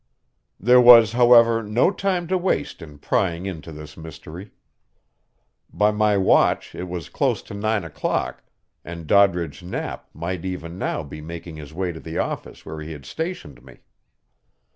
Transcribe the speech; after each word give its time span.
There 0.59 0.81
was, 0.81 1.11
however, 1.11 1.61
no 1.61 1.91
time 1.91 2.25
to 2.29 2.35
waste 2.35 2.81
in 2.81 2.97
prying 2.97 3.45
into 3.45 3.71
this 3.71 3.95
mystery. 3.95 4.49
By 5.71 5.91
my 5.91 6.17
watch 6.17 6.73
it 6.73 6.85
was 6.89 7.07
close 7.07 7.51
on 7.51 7.59
nine 7.59 7.83
o'clock, 7.83 8.41
and 8.83 9.05
Doddridge 9.05 9.61
Knapp 9.61 10.09
might 10.11 10.43
even 10.43 10.79
now 10.79 11.03
be 11.03 11.21
making 11.21 11.57
his 11.57 11.71
way 11.71 11.91
to 11.91 11.99
the 11.99 12.17
office 12.17 12.65
where 12.65 12.81
he 12.81 12.93
had 12.93 13.05
stationed 13.05 13.63
me. 13.63 13.81